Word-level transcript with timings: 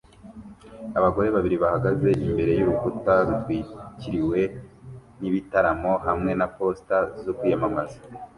Abagore 0.97 1.27
babiri 1.35 1.55
bahagaze 1.63 2.09
imbere 2.27 2.51
y'urukuta 2.59 3.13
rutwikiriwe 3.27 4.39
n'ibitaramo 5.19 5.93
hamwe 6.07 6.31
na 6.39 6.47
posita 6.55 6.97
zo 7.23 7.31
kwiyamamaza 7.37 7.97